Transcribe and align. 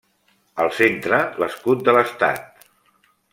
Al 0.63 0.71
centre 0.77 1.19
l'escut 1.43 1.85
de 1.91 1.95
l'estat. 1.99 2.67